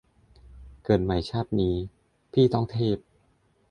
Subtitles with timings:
[0.83, 1.75] เกิดใหม่ชาตินี้
[2.33, 2.97] พี่ต้องเทพ